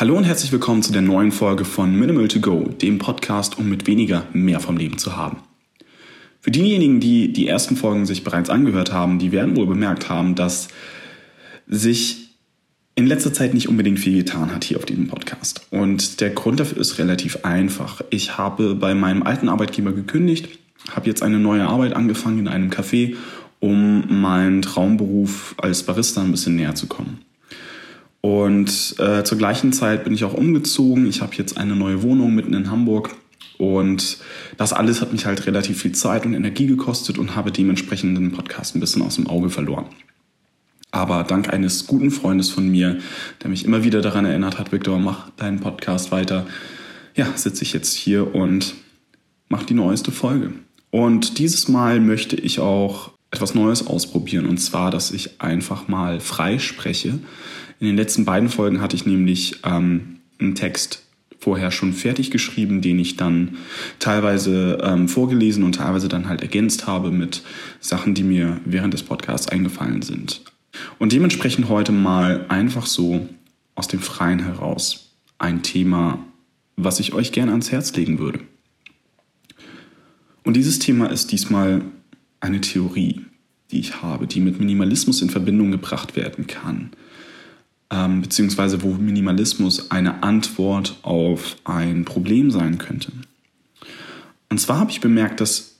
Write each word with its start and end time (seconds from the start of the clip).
Hallo 0.00 0.16
und 0.16 0.22
herzlich 0.22 0.52
willkommen 0.52 0.84
zu 0.84 0.92
der 0.92 1.02
neuen 1.02 1.32
Folge 1.32 1.64
von 1.64 1.92
Minimal 1.92 2.28
to 2.28 2.38
Go, 2.38 2.68
dem 2.68 2.98
Podcast, 2.98 3.58
um 3.58 3.68
mit 3.68 3.88
weniger 3.88 4.22
mehr 4.32 4.60
vom 4.60 4.76
Leben 4.76 4.96
zu 4.96 5.16
haben. 5.16 5.38
Für 6.38 6.52
diejenigen, 6.52 7.00
die 7.00 7.32
die 7.32 7.48
ersten 7.48 7.74
Folgen 7.74 8.06
sich 8.06 8.22
bereits 8.22 8.48
angehört 8.48 8.92
haben, 8.92 9.18
die 9.18 9.32
werden 9.32 9.56
wohl 9.56 9.66
bemerkt 9.66 10.08
haben, 10.08 10.36
dass 10.36 10.68
sich 11.66 12.36
in 12.94 13.08
letzter 13.08 13.32
Zeit 13.32 13.54
nicht 13.54 13.68
unbedingt 13.68 13.98
viel 13.98 14.18
getan 14.18 14.54
hat 14.54 14.62
hier 14.62 14.76
auf 14.76 14.84
diesem 14.84 15.08
Podcast. 15.08 15.66
Und 15.72 16.20
der 16.20 16.30
Grund 16.30 16.60
dafür 16.60 16.78
ist 16.78 16.98
relativ 16.98 17.44
einfach. 17.44 18.00
Ich 18.10 18.38
habe 18.38 18.76
bei 18.76 18.94
meinem 18.94 19.24
alten 19.24 19.48
Arbeitgeber 19.48 19.90
gekündigt, 19.90 20.60
habe 20.92 21.08
jetzt 21.08 21.24
eine 21.24 21.40
neue 21.40 21.66
Arbeit 21.66 21.94
angefangen 21.94 22.38
in 22.38 22.46
einem 22.46 22.70
Café, 22.70 23.16
um 23.58 24.20
meinen 24.20 24.62
Traumberuf 24.62 25.56
als 25.58 25.82
Barista 25.82 26.22
ein 26.22 26.30
bisschen 26.30 26.54
näher 26.54 26.76
zu 26.76 26.86
kommen. 26.86 27.18
Und 28.20 28.96
äh, 28.98 29.22
zur 29.22 29.38
gleichen 29.38 29.72
Zeit 29.72 30.04
bin 30.04 30.12
ich 30.12 30.24
auch 30.24 30.34
umgezogen. 30.34 31.06
Ich 31.06 31.22
habe 31.22 31.34
jetzt 31.36 31.56
eine 31.56 31.76
neue 31.76 32.02
Wohnung 32.02 32.34
mitten 32.34 32.54
in 32.54 32.70
Hamburg. 32.70 33.14
Und 33.58 34.18
das 34.56 34.72
alles 34.72 35.00
hat 35.00 35.12
mich 35.12 35.26
halt 35.26 35.46
relativ 35.46 35.82
viel 35.82 35.92
Zeit 35.92 36.24
und 36.24 36.34
Energie 36.34 36.66
gekostet 36.66 37.18
und 37.18 37.34
habe 37.34 37.50
dementsprechend 37.50 38.16
den 38.16 38.32
Podcast 38.32 38.74
ein 38.74 38.80
bisschen 38.80 39.02
aus 39.02 39.16
dem 39.16 39.26
Auge 39.26 39.50
verloren. 39.50 39.86
Aber 40.90 41.22
dank 41.24 41.52
eines 41.52 41.86
guten 41.86 42.10
Freundes 42.10 42.50
von 42.50 42.68
mir, 42.68 42.98
der 43.42 43.50
mich 43.50 43.64
immer 43.64 43.84
wieder 43.84 44.00
daran 44.00 44.24
erinnert 44.24 44.58
hat, 44.58 44.72
Victor, 44.72 44.98
mach 44.98 45.30
deinen 45.30 45.60
Podcast 45.60 46.12
weiter, 46.12 46.46
ja, 47.14 47.26
sitze 47.36 47.62
ich 47.62 47.72
jetzt 47.72 47.94
hier 47.94 48.34
und 48.34 48.74
mache 49.48 49.66
die 49.66 49.74
neueste 49.74 50.12
Folge. 50.12 50.52
Und 50.90 51.38
dieses 51.38 51.68
Mal 51.68 52.00
möchte 52.00 52.36
ich 52.36 52.60
auch 52.60 53.12
etwas 53.30 53.54
Neues 53.54 53.86
ausprobieren. 53.86 54.46
Und 54.46 54.58
zwar, 54.58 54.90
dass 54.90 55.10
ich 55.10 55.40
einfach 55.40 55.88
mal 55.88 56.20
frei 56.20 56.58
spreche 56.58 57.18
in 57.80 57.86
den 57.86 57.96
letzten 57.96 58.24
beiden 58.24 58.48
Folgen 58.48 58.80
hatte 58.80 58.96
ich 58.96 59.06
nämlich 59.06 59.60
ähm, 59.64 60.18
einen 60.38 60.54
Text 60.54 61.04
vorher 61.38 61.70
schon 61.70 61.92
fertig 61.92 62.32
geschrieben, 62.32 62.82
den 62.82 62.98
ich 62.98 63.16
dann 63.16 63.58
teilweise 64.00 64.78
ähm, 64.82 65.08
vorgelesen 65.08 65.62
und 65.62 65.76
teilweise 65.76 66.08
dann 66.08 66.28
halt 66.28 66.42
ergänzt 66.42 66.88
habe 66.88 67.12
mit 67.12 67.42
Sachen, 67.80 68.14
die 68.14 68.24
mir 68.24 68.60
während 68.64 68.94
des 68.94 69.04
Podcasts 69.04 69.48
eingefallen 69.48 70.02
sind. 70.02 70.42
Und 70.98 71.12
dementsprechend 71.12 71.68
heute 71.68 71.92
mal 71.92 72.46
einfach 72.48 72.86
so 72.86 73.28
aus 73.76 73.86
dem 73.86 74.00
Freien 74.00 74.40
heraus 74.40 75.12
ein 75.38 75.62
Thema, 75.62 76.18
was 76.76 76.98
ich 76.98 77.12
euch 77.12 77.30
gerne 77.30 77.52
ans 77.52 77.70
Herz 77.70 77.94
legen 77.94 78.18
würde. 78.18 78.40
Und 80.42 80.54
dieses 80.54 80.80
Thema 80.80 81.06
ist 81.06 81.30
diesmal 81.30 81.82
eine 82.40 82.60
Theorie, 82.60 83.22
die 83.70 83.80
ich 83.80 84.02
habe, 84.02 84.26
die 84.26 84.40
mit 84.40 84.58
Minimalismus 84.58 85.22
in 85.22 85.30
Verbindung 85.30 85.70
gebracht 85.70 86.16
werden 86.16 86.46
kann 86.46 86.90
ähm, 87.90 88.20
beziehungsweise 88.20 88.82
wo 88.82 88.94
Minimalismus 88.94 89.90
eine 89.90 90.22
Antwort 90.22 90.98
auf 91.02 91.56
ein 91.64 92.04
Problem 92.04 92.50
sein 92.50 92.78
könnte. 92.78 93.12
Und 94.50 94.58
zwar 94.60 94.78
habe 94.78 94.90
ich 94.90 95.00
bemerkt, 95.00 95.40
dass, 95.40 95.76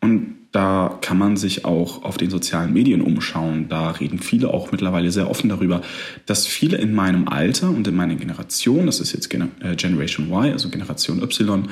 und 0.00 0.36
da 0.52 0.98
kann 1.00 1.18
man 1.18 1.36
sich 1.36 1.64
auch 1.64 2.04
auf 2.04 2.16
den 2.16 2.30
sozialen 2.30 2.72
Medien 2.72 3.00
umschauen, 3.00 3.68
da 3.68 3.90
reden 3.90 4.20
viele 4.20 4.54
auch 4.54 4.70
mittlerweile 4.70 5.10
sehr 5.10 5.28
offen 5.28 5.48
darüber, 5.48 5.82
dass 6.26 6.46
viele 6.46 6.76
in 6.76 6.94
meinem 6.94 7.26
Alter 7.28 7.70
und 7.70 7.88
in 7.88 7.96
meiner 7.96 8.14
Generation, 8.14 8.86
das 8.86 9.00
ist 9.00 9.12
jetzt 9.12 9.32
äh, 9.34 9.74
Generation 9.74 10.28
Y, 10.28 10.52
also 10.52 10.68
Generation 10.68 11.22
Y, 11.22 11.68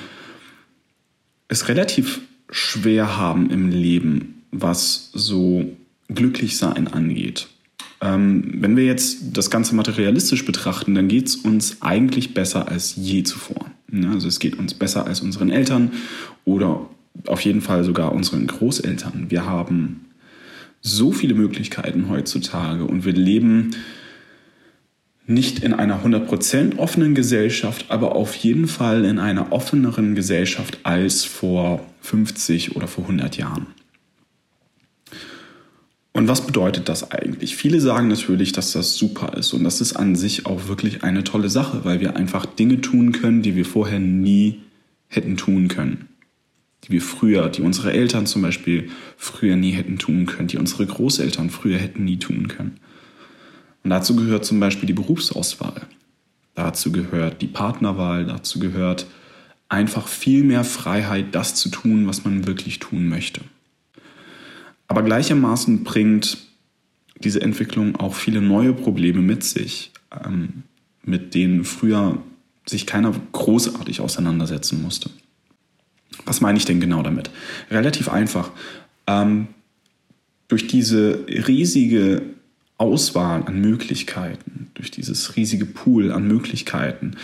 es 1.48 1.69
relativ 1.69 2.23
schwer 2.53 3.17
haben 3.17 3.50
im 3.50 3.70
Leben, 3.70 4.44
was 4.53 5.10
so 5.12 5.76
glücklich 6.09 6.56
sein 6.56 6.87
angeht. 6.87 7.49
Ähm, 8.00 8.54
wenn 8.60 8.76
wir 8.76 8.84
jetzt 8.84 9.37
das 9.37 9.50
Ganze 9.50 9.75
materialistisch 9.75 10.44
betrachten, 10.44 10.94
dann 10.94 11.09
geht 11.09 11.28
es 11.28 11.37
uns 11.37 11.81
eigentlich 11.81 12.34
besser 12.34 12.69
als 12.69 12.94
je 12.97 13.22
zuvor. 13.22 13.66
Ja, 13.91 14.10
also 14.10 14.28
es 14.28 14.38
geht 14.38 14.59
uns 14.59 14.75
besser 14.75 15.06
als 15.06 15.21
unseren 15.21 15.50
Eltern 15.50 15.93
oder 16.44 16.88
auf 17.26 17.41
jeden 17.41 17.60
Fall 17.60 17.84
sogar 17.84 18.12
unseren 18.12 18.47
Großeltern. 18.47 19.26
Wir 19.31 19.47
haben 19.47 20.06
so 20.81 21.12
viele 21.12 21.34
Möglichkeiten 21.34 22.09
heutzutage 22.09 22.84
und 22.84 23.05
wir 23.05 23.12
leben 23.12 23.71
nicht 25.27 25.60
in 25.60 25.72
einer 25.72 26.05
100% 26.05 26.78
offenen 26.78 27.15
Gesellschaft, 27.15 27.87
aber 27.88 28.16
auf 28.16 28.34
jeden 28.34 28.66
Fall 28.66 29.05
in 29.05 29.19
einer 29.19 29.53
offeneren 29.53 30.15
Gesellschaft 30.15 30.81
als 30.83 31.25
vor 31.25 31.84
50 32.00 32.77
oder 32.77 32.88
vor 32.88 33.05
100 33.05 33.37
Jahren. 33.37 33.66
Und 36.15 36.28
was 36.28 36.47
bedeutet 36.47 36.88
das 36.88 37.11
eigentlich? 37.11 37.56
Viele 37.56 37.81
sagen 37.81 38.09
natürlich, 38.09 38.53
dass 38.53 38.72
das 38.72 38.97
super 38.97 39.37
ist 39.38 39.55
und 39.55 39.65
das 39.65 39.81
ist 39.81 39.94
an 39.94 40.15
sich 40.15 40.44
auch 40.44 40.69
wirklich 40.69 41.05
eine 41.05 41.25
tolle 41.25 41.49
Sache, 41.49 41.84
weil 41.84 42.00
wir 42.00 42.16
einfach 42.16 42.44
Dinge 42.44 42.81
tun 42.81 43.12
können, 43.12 43.43
die 43.43 43.56
wir 43.56 43.65
vorher 43.65 43.99
nie 43.99 44.61
hätten 45.09 45.37
tun 45.37 45.69
können. 45.69 46.09
Die 46.84 46.91
wir 46.91 47.00
früher, 47.00 47.49
die 47.49 47.62
unsere 47.62 47.93
Eltern 47.93 48.27
zum 48.27 48.43
Beispiel 48.43 48.91
früher 49.16 49.56
nie 49.56 49.71
hätten 49.71 49.99
tun 49.99 50.27
können, 50.27 50.49
die 50.49 50.59
unsere 50.59 50.84
Großeltern 50.84 51.49
früher 51.49 51.78
hätten 51.78 52.05
nie 52.05 52.19
tun 52.19 52.49
können. 52.49 52.78
Und 53.84 53.91
dazu 53.91 54.16
gehört 54.16 54.44
zum 54.44 54.60
Beispiel 54.60 54.87
die 54.87 54.93
Berufsauswahl. 54.93 55.82
Dazu 56.54 56.93
gehört 56.93 57.43
die 57.43 57.47
Partnerwahl, 57.47 58.26
dazu 58.26 58.59
gehört 58.59 59.06
einfach 59.69 60.06
viel 60.06 60.44
mehr 60.44 60.65
Freiheit, 60.65 61.34
das 61.34 61.54
zu 61.54 61.70
tun, 61.70 62.06
was 62.06 62.25
man 62.25 62.47
wirklich 62.47 62.78
tun 62.78 63.09
möchte. 63.09 63.41
Aber 64.87 65.03
gleichermaßen 65.03 65.84
bringt 65.84 66.37
diese 67.19 67.41
Entwicklung 67.41 67.97
auch 67.97 68.15
viele 68.15 68.43
neue 68.43 68.75
Probleme 68.75 69.22
mit 69.22 69.44
sich, 69.44 69.93
ähm, 70.25 70.64
mit 71.03 71.34
denen 71.34 71.64
früher 71.64 72.19
sich 72.66 72.87
keiner 72.87 73.14
großartig 73.32 74.00
auseinandersetzen 74.00 74.82
musste. 74.82 75.10
Was 76.26 76.41
meine 76.41 76.59
ich 76.59 76.66
denn 76.66 76.81
genau 76.81 77.03
damit? 77.03 77.31
Relativ 77.70 78.09
einfach. 78.09 78.50
Ähm, 79.06 79.49
durch 80.49 80.66
diese 80.66 81.25
riesige 81.26 82.22
Auswahl 82.78 83.44
an 83.44 83.60
Möglichkeiten, 83.60 84.71
durch 84.75 84.91
dieses 84.91 85.37
riesige 85.37 85.66
Pool 85.66 86.10
an 86.12 86.27
Möglichkeiten, 86.27 87.16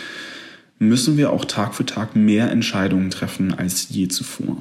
müssen 0.79 1.17
wir 1.17 1.31
auch 1.31 1.45
Tag 1.45 1.75
für 1.75 1.85
Tag 1.85 2.15
mehr 2.15 2.49
Entscheidungen 2.51 3.09
treffen 3.09 3.53
als 3.53 3.89
je 3.89 4.07
zuvor. 4.07 4.57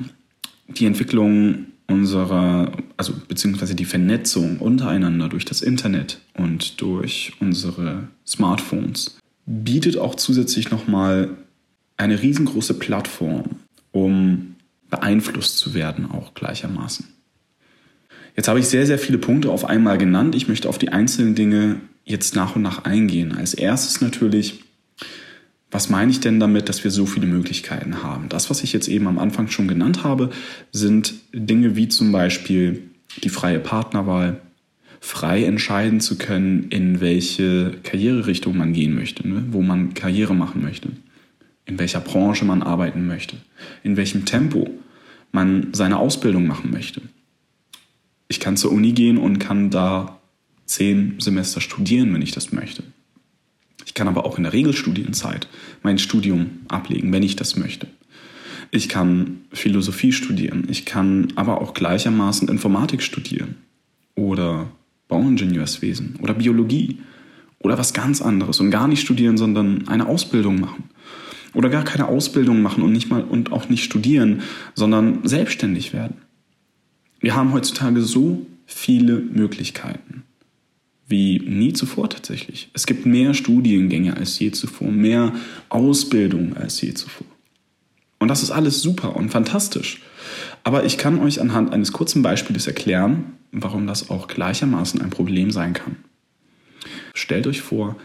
Die 0.67 0.87
Entwicklung 0.87 1.67
unserer, 1.87 2.73
also 2.97 3.15
beziehungsweise 3.29 3.75
die 3.75 3.85
Vernetzung 3.85 4.59
untereinander 4.59 5.29
durch 5.29 5.45
das 5.45 5.63
Internet 5.63 6.21
und 6.35 6.81
durch 6.81 7.33
unsere 7.41 8.09
Smartphones 8.27 9.19
bietet 9.47 9.97
auch 9.97 10.15
zusätzlich 10.15 10.71
nochmal 10.71 11.31
eine 11.97 12.21
riesengroße 12.21 12.75
Plattform, 12.75 13.57
um 13.93 14.57
beeinflusst 14.91 15.59
zu 15.59 15.73
werden, 15.73 16.11
auch 16.11 16.35
gleichermaßen. 16.35 17.07
Jetzt 18.39 18.47
habe 18.47 18.61
ich 18.61 18.69
sehr, 18.69 18.87
sehr 18.87 18.99
viele 18.99 19.19
Punkte 19.19 19.51
auf 19.51 19.65
einmal 19.65 19.99
genannt. 19.99 20.37
Ich 20.37 20.47
möchte 20.47 20.69
auf 20.69 20.79
die 20.79 20.91
einzelnen 20.91 21.35
Dinge 21.35 21.81
jetzt 22.05 22.37
nach 22.37 22.55
und 22.55 22.63
nach 22.63 22.85
eingehen. 22.85 23.33
Als 23.37 23.53
erstes 23.53 24.01
natürlich 24.01 24.63
was 25.71 25.91
meine 25.91 26.11
ich 26.11 26.21
denn 26.21 26.41
damit, 26.41 26.69
dass 26.69 26.83
wir 26.85 26.91
so 26.91 27.05
viele 27.05 27.27
Möglichkeiten 27.27 28.03
haben? 28.03 28.29
Das, 28.29 28.49
was 28.49 28.63
ich 28.63 28.73
jetzt 28.73 28.89
eben 28.89 29.07
am 29.07 29.19
Anfang 29.19 29.49
schon 29.49 29.69
genannt 29.69 30.03
habe, 30.03 30.31
sind 30.73 31.15
Dinge 31.33 31.77
wie 31.77 31.89
zum 31.89 32.11
Beispiel 32.11 32.85
die 33.23 33.29
freie 33.29 33.59
Partnerwahl, 33.59 34.41
frei 35.01 35.45
entscheiden 35.45 36.01
zu 36.01 36.17
können, 36.17 36.69
in 36.71 37.01
welche 37.01 37.73
Karriererichtung 37.83 38.57
man 38.57 38.73
gehen 38.73 38.95
möchte, 38.95 39.29
ne? 39.29 39.45
wo 39.51 39.61
man 39.61 39.95
Karriere 39.95 40.35
machen 40.35 40.63
möchte, 40.63 40.89
in 41.67 41.79
welcher 41.79 42.01
Branche 42.01 42.45
man 42.45 42.63
arbeiten 42.63 43.07
möchte, 43.07 43.37
in 43.83 43.97
welchem 43.97 44.25
Tempo 44.25 44.71
man 45.33 45.69
seine 45.73 45.99
Ausbildung 45.99 46.47
machen 46.47 46.71
möchte. 46.71 47.03
Ich 48.29 48.41
kann 48.41 48.57
zur 48.57 48.73
Uni 48.73 48.93
gehen 48.93 49.19
und 49.19 49.39
kann 49.39 49.71
da 49.71 50.19
zehn 50.67 51.17
Semester 51.19 51.61
studieren, 51.61 52.13
wenn 52.13 52.23
ich 52.23 52.33
das 52.33 52.53
möchte. 52.53 52.83
Ich 53.87 53.95
kann 53.95 54.07
aber 54.07 54.27
auch 54.27 54.37
in 54.37 54.45
der 54.45 54.53
Regelstudienzeit 54.53 55.49
mein 55.83 55.99
Studium 55.99 56.61
ablegen, 56.69 57.11
wenn 57.11 57.23
ich 57.23 57.37
das 57.37 57.57
möchte. 57.57 57.89
Ich 58.71 58.91
kann 58.91 59.41
Philosophie 59.51 60.13
studieren. 60.13 60.67
Ich 60.69 60.85
kann 60.85 61.33
aber 61.37 61.63
auch 61.63 61.73
gleichermaßen 61.73 62.49
Informatik 62.49 63.03
studieren 63.03 63.57
oder 64.15 64.71
Bauingenieurswesen 65.09 66.17
oder 66.21 66.35
Biologie 66.35 66.99
oder 67.61 67.79
was 67.79 67.95
ganz 67.95 68.21
anderes 68.21 68.61
und 68.61 68.71
gar 68.71 68.89
nicht 68.89 69.01
studieren, 69.01 69.39
sondern 69.39 69.89
eine 69.89 70.07
Ausbildung 70.07 70.61
machen 70.61 70.85
oder 71.55 71.71
gar 71.71 71.85
keine 71.85 72.09
Ausbildung 72.09 72.61
machen 72.61 72.83
und 72.83 72.93
nicht 72.93 73.09
mal 73.09 73.25
und 73.25 73.53
auch 73.53 73.71
nicht 73.71 73.85
studieren, 73.85 74.43
sondern 74.75 75.27
selbstständig 75.27 75.95
werden. 75.95 76.19
Wir 77.21 77.35
haben 77.35 77.53
heutzutage 77.53 78.03
so 78.03 78.47
viele 78.67 79.19
Möglichkeiten 79.19 80.25
wie 81.09 81.39
nie 81.41 81.73
zuvor 81.73 82.11
tatsächlich. 82.11 82.69
Es 82.75 82.87
gibt 82.87 83.07
mehr 83.07 83.33
Studiengänge 83.33 84.17
als 84.17 84.39
je 84.39 84.51
zuvor, 84.53 84.91
mehr 84.91 85.33
Ausbildung 85.71 86.55
als 86.55 86.81
je 86.83 86.93
zuvor. 86.93 87.27
Und 88.19 88.29
das 88.29 88.43
ist 88.43 88.51
alles 88.51 88.83
super 88.83 89.17
und 89.17 89.31
fantastisch. 89.31 90.03
Aber 90.65 90.85
ich 90.85 90.99
kann 90.99 91.19
euch 91.21 91.41
anhand 91.41 91.73
eines 91.73 91.93
kurzen 91.93 92.23
Beispiels 92.23 92.67
erklären, 92.67 93.33
warum 93.53 93.87
das 93.87 94.11
auch 94.11 94.29
gleichermaßen 94.29 95.01
ein 95.01 95.11
Problem 95.11 95.51
sein 95.51 95.73
kann. 95.73 95.97
Stellt 97.15 97.47
euch 97.47 97.63
vor, 97.63 97.97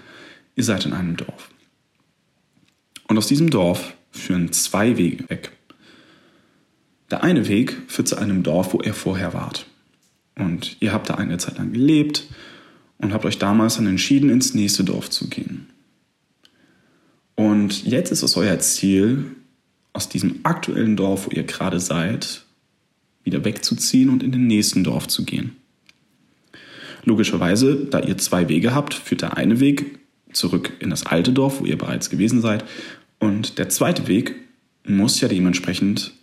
ihr 0.56 0.64
seid 0.64 0.86
in 0.86 0.94
einem 0.94 1.18
Dorf. 1.18 1.50
Und 3.08 3.18
aus 3.18 3.28
diesem 3.28 3.50
Dorf 3.50 3.96
führen 4.12 4.54
zwei 4.54 4.98
Wege 4.98 5.30
weg. 5.30 5.52
Der 7.14 7.24
eine 7.24 7.48
Weg 7.48 7.80
führt 7.86 8.08
zu 8.08 8.16
einem 8.16 8.42
Dorf, 8.42 8.74
wo 8.74 8.82
ihr 8.82 8.96
vorher 8.96 9.36
wart. 9.36 9.68
Und 10.36 10.78
ihr 10.80 10.92
habt 10.92 11.12
da 11.12 11.14
eine 11.14 11.38
Zeit 11.38 11.60
lang 11.60 11.72
gelebt 11.72 12.26
und 12.98 13.14
habt 13.14 13.24
euch 13.26 13.38
damals 13.38 13.76
dann 13.76 13.86
entschieden, 13.86 14.32
ins 14.32 14.56
nächste 14.56 14.84
Dorf 14.84 15.12
zu 15.12 15.30
gehen. 15.30 15.68
Und 17.36 17.86
jetzt 17.86 18.12
ist 18.12 18.24
es 18.24 18.36
euer 18.36 18.58
Ziel, 18.58 19.26
aus 19.94 20.10
diesem 20.10 20.40
aktuellen 20.42 20.96
Dorf, 20.96 21.28
wo 21.28 21.30
ihr 21.30 21.44
gerade 21.44 21.80
seid, 21.80 22.46
wieder 23.24 23.46
wegzuziehen 23.46 24.10
und 24.10 24.24
in 24.24 24.32
den 24.32 24.48
nächsten 24.48 24.84
Dorf 24.84 25.08
zu 25.08 25.24
gehen. 25.24 25.56
Logischerweise, 27.04 27.86
da 27.86 28.00
ihr 28.00 28.18
zwei 28.18 28.50
Wege 28.50 28.74
habt, 28.74 28.96
führt 28.96 29.22
der 29.22 29.38
eine 29.38 29.60
Weg 29.60 30.00
zurück 30.32 30.74
in 30.80 30.90
das 30.90 31.06
alte 31.06 31.32
Dorf, 31.32 31.60
wo 31.62 31.66
ihr 31.66 31.78
bereits 31.78 32.10
gewesen 32.10 32.42
seid, 32.42 32.66
und 33.20 33.60
der 33.60 33.70
zweite 33.70 34.08
Weg 34.08 34.34
muss 34.84 35.22
ja 35.22 35.28
dementsprechend 35.28 36.14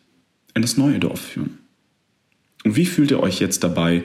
in 0.60 0.62
das 0.62 0.76
neue 0.76 0.98
Dorf 0.98 1.20
führen. 1.20 1.58
Und 2.64 2.76
wie 2.76 2.84
fühlt 2.84 3.10
ihr 3.10 3.20
euch 3.20 3.40
jetzt 3.40 3.64
dabei, 3.64 4.02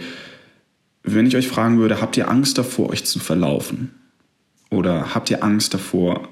wenn 1.03 1.27
ich 1.27 1.35
euch 1.35 1.49
fragen 1.49 1.77
würde, 1.77 1.99
habt 1.99 2.15
ihr 2.15 2.29
Angst 2.29 2.57
davor, 2.57 2.89
euch 2.89 3.03
zu 3.03 3.19
verlaufen? 3.19 3.91
Oder 4.69 5.13
habt 5.13 5.29
ihr 5.29 5.43
Angst 5.43 5.73
davor, 5.73 6.29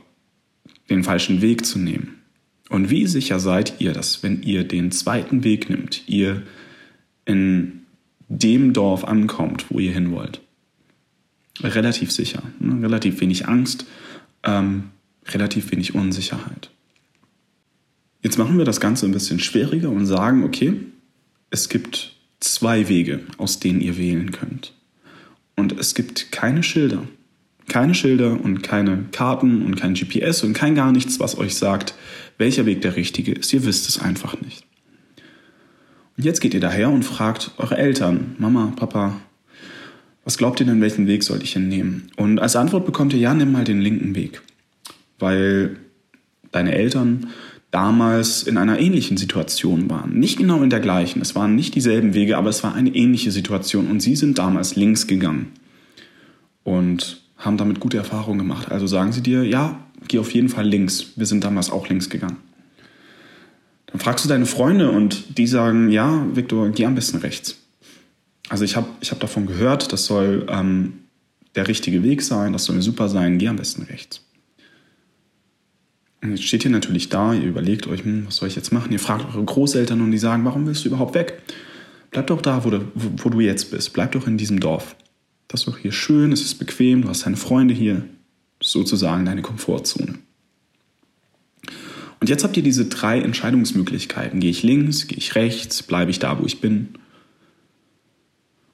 den 0.90 1.04
falschen 1.04 1.42
Weg 1.42 1.66
zu 1.66 1.78
nehmen? 1.78 2.22
Und 2.70 2.90
wie 2.90 3.06
sicher 3.06 3.40
seid 3.40 3.82
ihr, 3.82 3.92
dass 3.92 4.24
wenn 4.24 4.42
ihr 4.42 4.64
den 4.64 4.92
zweiten 4.92 5.44
Weg 5.44 5.70
nimmt, 5.70 6.08
ihr 6.08 6.44
in 7.26 7.82
dem 8.30 8.72
Dorf 8.72 9.04
ankommt, 9.04 9.66
wo 9.70 9.80
ihr 9.80 9.92
hin 9.92 10.12
wollt? 10.12 10.40
Relativ 11.60 12.12
sicher, 12.12 12.42
ne? 12.60 12.82
relativ 12.82 13.20
wenig 13.20 13.48
Angst, 13.48 13.86
ähm, 14.44 14.86
relativ 15.28 15.72
wenig 15.72 15.94
Unsicherheit. 15.94 16.72
Jetzt 18.24 18.38
machen 18.38 18.58
wir 18.58 18.66
das 18.66 18.80
Ganze 18.80 19.06
ein 19.06 19.12
bisschen 19.12 19.40
schwieriger 19.40 19.90
und 19.90 20.06
sagen, 20.06 20.44
okay, 20.44 20.80
es 21.50 21.68
gibt 21.68 22.16
zwei 22.40 22.88
Wege, 22.88 23.20
aus 23.38 23.60
denen 23.60 23.82
ihr 23.82 23.98
wählen 23.98 24.32
könnt. 24.32 24.74
Und 25.58 25.78
es 25.78 25.94
gibt 25.94 26.32
keine 26.32 26.64
Schilder. 26.64 27.04
Keine 27.68 27.94
Schilder 27.94 28.40
und 28.42 28.64
keine 28.64 29.06
Karten 29.12 29.62
und 29.66 29.76
kein 29.76 29.94
GPS 29.94 30.44
und 30.44 30.54
kein 30.54 30.74
gar 30.74 30.92
nichts, 30.92 31.20
was 31.20 31.38
euch 31.38 31.56
sagt, 31.56 31.96
welcher 32.38 32.66
Weg 32.66 32.82
der 32.82 32.96
richtige 32.96 33.34
ist. 33.34 33.54
Ihr 33.54 33.66
wisst 33.66 33.88
es 33.90 34.00
einfach 34.00 34.40
nicht. 34.42 34.66
Und 36.18 36.24
jetzt 36.24 36.40
geht 36.40 36.54
ihr 36.54 36.60
daher 36.60 36.90
und 36.90 37.04
fragt 37.04 37.52
eure 37.58 37.78
Eltern, 37.78 38.36
Mama, 38.38 38.74
Papa, 38.76 39.20
was 40.24 40.38
glaubt 40.38 40.62
ihr 40.62 40.66
denn, 40.66 40.82
welchen 40.82 41.08
Weg 41.08 41.24
sollte 41.24 41.44
ich 41.44 41.54
denn 41.54 41.68
nehmen? 41.68 42.08
Und 42.16 42.40
als 42.40 42.56
Antwort 42.56 42.86
bekommt 42.86 43.14
ihr, 43.14 43.20
ja, 43.20 43.34
nimm 43.34 43.52
mal 43.52 43.66
den 43.66 43.82
linken 43.82 44.16
Weg. 44.16 44.42
Weil 45.20 45.78
deine 46.52 46.74
Eltern 46.74 47.28
damals 47.74 48.44
in 48.44 48.58
einer 48.58 48.80
ähnlichen 48.80 49.18
Situation 49.18 49.90
waren. 49.90 50.20
Nicht 50.20 50.38
genau 50.38 50.62
in 50.62 50.70
der 50.70 50.80
gleichen, 50.80 51.22
es 51.24 51.34
waren 51.34 51.56
nicht 51.56 51.74
dieselben 51.74 52.14
Wege, 52.14 52.38
aber 52.38 52.50
es 52.52 52.64
war 52.64 52.76
eine 52.76 52.94
ähnliche 52.94 53.32
Situation 53.32 53.88
und 53.88 54.00
sie 54.00 54.16
sind 54.16 54.38
damals 54.38 54.76
links 54.76 55.08
gegangen 55.08 55.54
und 56.64 57.24
haben 57.36 57.58
damit 57.58 57.80
gute 57.80 57.98
Erfahrungen 57.98 58.38
gemacht. 58.38 58.72
Also 58.72 58.86
sagen 58.86 59.12
sie 59.12 59.22
dir, 59.22 59.44
ja, 59.44 59.80
geh 60.08 60.20
auf 60.20 60.32
jeden 60.36 60.50
Fall 60.50 60.68
links. 60.68 61.14
Wir 61.16 61.26
sind 61.26 61.44
damals 61.44 61.72
auch 61.72 61.90
links 61.90 62.12
gegangen. 62.12 62.38
Dann 63.88 64.00
fragst 64.00 64.24
du 64.24 64.30
deine 64.30 64.46
Freunde 64.46 64.92
und 64.92 65.40
die 65.40 65.48
sagen, 65.48 65.90
ja, 65.90 66.28
Viktor, 66.32 66.70
geh 66.70 66.86
am 66.86 66.94
besten 66.94 67.18
rechts. 67.18 67.58
Also 68.50 68.66
ich 68.66 68.76
habe 68.76 68.88
ich 69.02 69.10
hab 69.10 69.20
davon 69.20 69.48
gehört, 69.48 69.92
das 69.92 70.06
soll 70.06 70.46
ähm, 70.48 71.00
der 71.56 71.68
richtige 71.68 72.04
Weg 72.04 72.22
sein, 72.22 72.54
das 72.54 72.66
soll 72.66 72.80
super 72.84 73.10
sein, 73.10 73.40
geh 73.40 73.48
am 73.48 73.56
besten 73.56 73.82
rechts. 73.82 74.22
Jetzt 76.26 76.44
steht 76.44 76.64
ihr 76.64 76.72
natürlich 76.72 77.10
da, 77.10 77.34
ihr 77.34 77.44
überlegt 77.48 77.88
euch, 77.88 78.04
hm, 78.04 78.28
was 78.28 78.38
soll 78.38 78.48
ich 78.48 78.56
jetzt 78.56 78.72
machen? 78.72 78.92
Ihr 78.92 79.00
fragt 79.00 79.26
eure 79.34 79.44
Großeltern 79.44 80.00
und 80.02 80.12
die 80.12 80.18
sagen, 80.18 80.46
warum 80.46 80.66
willst 80.66 80.86
du 80.86 80.90
überhaupt 80.90 81.16
weg? 81.16 81.42
Bleib 82.12 82.28
doch 82.28 82.42
da, 82.42 82.64
wo 82.64 82.70
du, 82.70 82.92
wo 82.94 83.30
du 83.30 83.42
jetzt 83.42 83.72
bist. 83.72 83.94
Bleib 83.94 84.14
doch 84.14 84.28
in 84.28 84.38
diesem 84.38 84.60
Dorf. 84.60 84.96
Das 85.48 85.62
ist 85.62 85.68
doch 85.68 85.78
hier 85.78 85.92
schön, 85.92 86.32
es 86.32 86.42
ist 86.42 86.56
bequem, 86.56 87.02
du 87.02 87.10
hast 87.10 87.26
deine 87.26 87.38
Freunde 87.38 87.74
hier. 87.74 88.06
Sozusagen 88.62 89.26
deine 89.26 89.42
Komfortzone. 89.42 90.16
Und 92.22 92.30
jetzt 92.30 92.46
habt 92.46 92.56
ihr 92.56 92.64
diese 92.64 92.86
drei 92.86 93.20
Entscheidungsmöglichkeiten. 93.20 94.40
Gehe 94.40 94.52
ich 94.52 94.64
links, 94.64 95.08
gehe 95.08 95.18
ich 95.18 95.36
rechts, 95.36 95.84
bleibe 95.84 96.10
ich 96.10 96.20
da, 96.20 96.40
wo 96.40 96.46
ich 96.46 96.62
bin? 96.62 96.90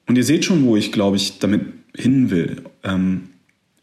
Und 0.06 0.16
ihr 0.16 0.24
seht 0.24 0.44
schon, 0.44 0.64
wo 0.64 0.76
ich, 0.76 0.92
glaube 0.92 1.16
ich, 1.16 1.40
damit 1.40 1.62
hin 1.96 2.30
will. 2.30 2.62
Ähm, 2.84 3.30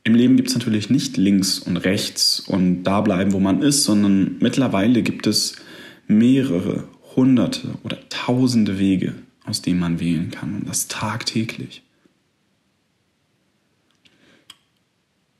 im 0.07 0.15
Leben 0.15 0.37
gibt 0.37 0.47
es 0.47 0.55
natürlich 0.55 0.89
nicht 0.89 1.17
links 1.17 1.59
und 1.59 1.75
rechts 1.75 2.39
und 2.39 2.83
da 2.83 3.01
bleiben, 3.01 3.33
wo 3.33 3.39
man 3.39 3.61
ist, 3.61 3.83
sondern 3.83 4.37
mittlerweile 4.39 5.03
gibt 5.03 5.27
es 5.27 5.57
mehrere 6.07 6.87
hunderte 7.17 7.75
oder 7.83 7.97
tausende 8.07 8.79
Wege, 8.79 9.15
aus 9.43 9.61
denen 9.61 9.81
man 9.81 9.99
wählen 9.99 10.31
kann 10.31 10.55
und 10.55 10.69
das 10.69 10.87
tagtäglich. 10.87 11.83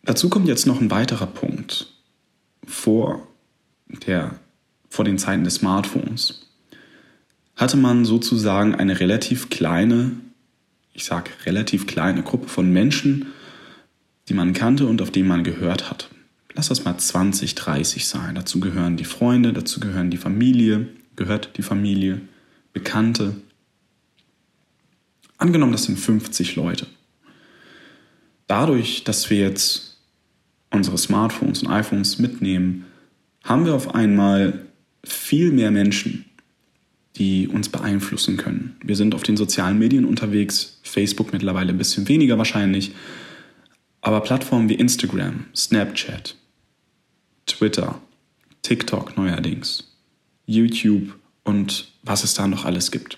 Dazu 0.03 0.27
kommt 0.27 0.49
jetzt 0.49 0.67
noch 0.67 0.81
ein 0.81 0.91
weiterer 0.91 1.27
Punkt. 1.27 1.93
Vor, 2.65 3.25
der, 4.05 4.37
vor 4.89 5.05
den 5.05 5.17
Zeiten 5.17 5.45
des 5.45 5.55
Smartphones 5.55 6.45
hatte 7.55 7.77
man 7.77 8.03
sozusagen 8.03 8.75
eine 8.75 8.99
relativ 8.99 9.49
kleine, 9.49 10.11
ich 10.91 11.05
sage 11.05 11.31
relativ 11.45 11.87
kleine 11.87 12.21
Gruppe 12.21 12.49
von 12.49 12.73
Menschen, 12.73 13.27
die 14.29 14.33
man 14.33 14.53
kannte 14.53 14.85
und 14.85 15.01
auf 15.01 15.11
die 15.11 15.23
man 15.23 15.43
gehört 15.43 15.89
hat. 15.89 16.09
Lass 16.53 16.69
das 16.69 16.83
mal 16.83 16.97
20, 16.97 17.55
30 17.55 18.07
sein. 18.07 18.35
Dazu 18.35 18.59
gehören 18.59 18.97
die 18.97 19.05
Freunde, 19.05 19.53
dazu 19.53 19.79
gehören 19.79 20.09
die 20.09 20.17
Familie, 20.17 20.87
gehört 21.15 21.57
die 21.57 21.61
Familie, 21.61 22.21
Bekannte. 22.73 23.35
Angenommen, 25.37 25.71
das 25.71 25.83
sind 25.83 25.99
50 25.99 26.55
Leute. 26.55 26.87
Dadurch, 28.47 29.03
dass 29.03 29.29
wir 29.29 29.39
jetzt 29.39 29.97
unsere 30.71 30.97
Smartphones 30.97 31.63
und 31.63 31.69
iPhones 31.69 32.19
mitnehmen, 32.19 32.85
haben 33.43 33.65
wir 33.65 33.73
auf 33.73 33.95
einmal 33.95 34.65
viel 35.03 35.51
mehr 35.51 35.71
Menschen, 35.71 36.25
die 37.15 37.47
uns 37.47 37.69
beeinflussen 37.69 38.37
können. 38.37 38.75
Wir 38.83 38.95
sind 38.95 39.15
auf 39.15 39.23
den 39.23 39.37
sozialen 39.37 39.79
Medien 39.79 40.05
unterwegs, 40.05 40.79
Facebook 40.83 41.33
mittlerweile 41.33 41.71
ein 41.71 41.77
bisschen 41.77 42.07
weniger 42.07 42.37
wahrscheinlich, 42.37 42.91
aber 44.07 44.21
Plattformen 44.21 44.69
wie 44.69 44.75
Instagram, 44.75 45.47
Snapchat, 45.53 46.37
Twitter, 47.45 47.99
TikTok 48.61 49.17
neuerdings, 49.17 49.93
YouTube 50.45 51.13
und 51.43 51.91
was 52.03 52.23
es 52.23 52.33
da 52.33 52.47
noch 52.47 52.63
alles 52.63 52.91
gibt. 52.91 53.17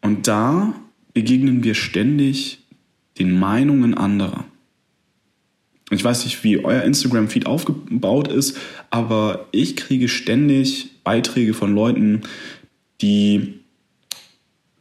Und 0.00 0.26
da 0.26 0.74
begegnen 1.12 1.62
wir 1.62 1.76
ständig 1.76 2.58
den 3.20 3.38
Meinungen 3.38 3.94
anderer. 3.94 4.46
Ich 5.90 6.02
weiß 6.02 6.24
nicht, 6.24 6.42
wie 6.42 6.64
euer 6.64 6.82
Instagram-Feed 6.82 7.46
aufgebaut 7.46 8.26
ist, 8.26 8.56
aber 8.90 9.46
ich 9.52 9.76
kriege 9.76 10.08
ständig 10.08 10.90
Beiträge 11.04 11.54
von 11.54 11.72
Leuten, 11.72 12.22
die 13.00 13.60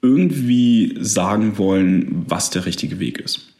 irgendwie 0.02 0.98
sagen 1.00 1.60
wollen, 1.60 2.26
was 2.28 2.50
der 2.50 2.66
richtige 2.66 3.00
Weg 3.00 3.20
ist. 3.20 3.53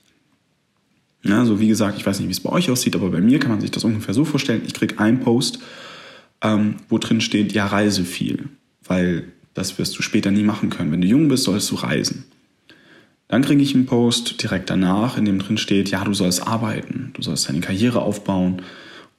Ja, 1.24 1.40
also 1.40 1.60
wie 1.60 1.68
gesagt, 1.68 1.98
ich 1.98 2.06
weiß 2.06 2.20
nicht, 2.20 2.28
wie 2.28 2.34
es 2.34 2.42
bei 2.42 2.52
euch 2.52 2.70
aussieht, 2.70 2.96
aber 2.96 3.10
bei 3.10 3.22
mir 3.22 3.40
kann 3.40 3.52
man 3.52 3.62
sich 3.62 3.72
das 3.72 3.86
ungefähr 3.86 4.14
so 4.14 4.26
vorstellen. 4.26 4.64
Ich 4.66 4.74
kriege 4.74 5.00
einen 5.00 5.22
Post, 5.22 5.60
ähm, 6.42 6.76
wo 6.90 6.98
drin 6.98 7.22
steht, 7.22 7.54
ja, 7.54 7.66
reise 7.66 8.04
viel, 8.04 8.50
weil 8.84 9.26
das 9.54 9.80
wirst 9.80 9.98
du 9.98 10.02
später 10.02 10.32
nie 10.32 10.44
machen 10.44 10.70
können. 10.70 10.92
Wenn 10.92 11.02
du 11.02 11.08
jung 11.08 11.30
bist, 11.30 11.46
sollst 11.46 11.72
du 11.72 11.76
reisen. 11.76 12.26
Dann 13.30 13.42
kriege 13.42 13.64
ich 13.64 13.74
einen 13.74 13.86
Post 13.86 14.44
direkt 14.44 14.70
danach, 14.70 15.18
in 15.18 15.26
dem 15.26 15.40
drin 15.40 15.58
steht, 15.58 15.90
ja, 15.90 16.04
du 16.04 16.14
sollst 16.14 16.46
arbeiten, 16.46 17.12
du 17.14 17.22
sollst 17.22 17.48
deine 17.48 17.62
Karriere 17.62 18.02
aufbauen 18.02 18.62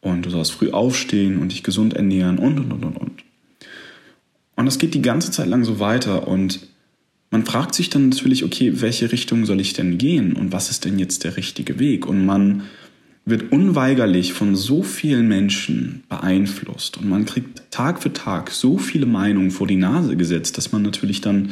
und 0.01 0.27
du 0.27 0.31
sollst 0.31 0.53
früh 0.53 0.71
aufstehen 0.71 1.39
und 1.39 1.53
dich 1.53 1.63
gesund 1.63 1.95
ernähren 1.95 2.39
und, 2.39 2.61
und, 2.61 2.73
und, 2.73 2.85
und, 2.85 2.97
und. 2.97 3.25
Und 4.57 4.67
das 4.67 4.79
geht 4.79 4.95
die 4.95 5.03
ganze 5.03 5.31
Zeit 5.31 5.49
lang 5.49 5.65
so 5.65 5.81
weiter 5.81 6.29
und 6.29 6.61
man 7.35 7.45
fragt 7.45 7.75
sich 7.75 7.91
dann 7.91 8.11
natürlich, 8.11 8.45
okay, 8.45 8.81
welche 8.81 9.11
Richtung 9.11 9.45
soll 9.45 9.61
ich 9.61 9.73
denn 9.73 9.99
gehen 9.99 10.35
und 10.35 10.53
was 10.53 10.71
ist 10.71 10.85
denn 10.85 11.01
jetzt 11.01 11.25
der 11.25 11.37
richtige 11.37 11.81
Weg? 11.81 12.07
Und 12.07 12.25
man 12.25 12.63
wird 13.25 13.51
unweigerlich 13.51 14.33
von 14.33 14.55
so 14.55 14.85
vielen 14.85 15.27
Menschen 15.27 16.05
beeinflusst 16.09 16.97
und 16.97 17.09
man 17.09 17.25
kriegt 17.25 17.73
Tag 17.73 18.01
für 18.01 18.13
Tag 18.13 18.53
so 18.53 18.79
viele 18.79 19.07
Meinungen 19.07 19.51
vor 19.51 19.67
die 19.67 19.75
Nase 19.75 20.17
gesetzt, 20.17 20.59
dass 20.59 20.71
man 20.71 20.83
natürlich 20.83 21.23
dann 21.23 21.51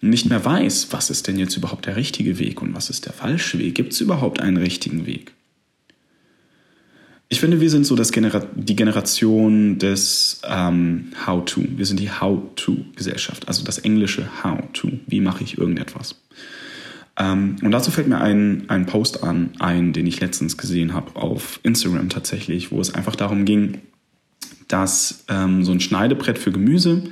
nicht 0.00 0.24
mehr 0.24 0.42
weiß, 0.42 0.88
was 0.92 1.10
ist 1.10 1.26
denn 1.26 1.38
jetzt 1.38 1.54
überhaupt 1.54 1.84
der 1.84 1.96
richtige 1.96 2.38
Weg 2.38 2.62
und 2.62 2.74
was 2.74 2.88
ist 2.88 3.04
der 3.04 3.12
falsche 3.12 3.58
Weg? 3.58 3.74
Gibt 3.74 3.92
es 3.92 4.00
überhaupt 4.00 4.40
einen 4.40 4.56
richtigen 4.56 5.04
Weg? 5.04 5.32
Ich 7.32 7.38
finde, 7.38 7.60
wir 7.60 7.70
sind 7.70 7.86
so 7.86 7.94
das 7.94 8.10
Genera 8.10 8.42
die 8.56 8.74
Generation 8.74 9.78
des 9.78 10.42
ähm, 10.44 11.12
How-to. 11.26 11.62
Wir 11.76 11.86
sind 11.86 12.00
die 12.00 12.10
How-to-Gesellschaft, 12.10 13.46
also 13.46 13.62
das 13.62 13.78
englische 13.78 14.28
How-to. 14.42 14.90
Wie 15.06 15.20
mache 15.20 15.44
ich 15.44 15.56
irgendetwas? 15.56 16.16
Ähm, 17.16 17.54
und 17.62 17.70
dazu 17.70 17.92
fällt 17.92 18.08
mir 18.08 18.20
ein, 18.20 18.64
ein 18.66 18.86
Post 18.86 19.22
an, 19.22 19.50
ein, 19.60 19.92
den 19.92 20.08
ich 20.08 20.20
letztens 20.20 20.58
gesehen 20.58 20.92
habe 20.92 21.14
auf 21.14 21.60
Instagram 21.62 22.08
tatsächlich, 22.08 22.72
wo 22.72 22.80
es 22.80 22.92
einfach 22.92 23.14
darum 23.14 23.44
ging, 23.44 23.78
dass 24.66 25.24
ähm, 25.28 25.62
so 25.62 25.70
ein 25.70 25.80
Schneidebrett 25.80 26.36
für 26.36 26.50
Gemüse 26.50 27.04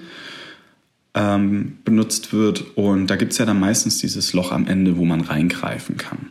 ähm, 1.15 1.79
benutzt 1.85 2.33
wird 2.33 2.77
und 2.77 3.07
da 3.07 3.15
gibt 3.15 3.33
es 3.33 3.39
ja 3.39 3.47
dann 3.47 3.61
meistens 3.61 3.99
dieses 3.99 4.33
Loch 4.33 4.51
am 4.51 4.67
Ende, 4.67 4.97
wo 4.97 5.05
man 5.05 5.21
reingreifen 5.21 5.97
kann. 5.97 6.31